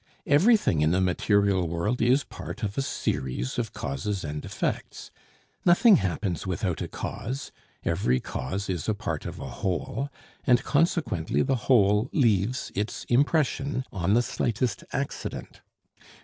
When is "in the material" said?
0.81-1.67